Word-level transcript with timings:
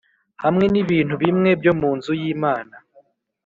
hamwe 0.43 0.65
n’ibintu 0.73 1.13
bimwe 1.23 1.49
byo 1.59 1.73
mu 1.79 1.89
nzu 1.97 2.11
y’Imana 2.21 2.75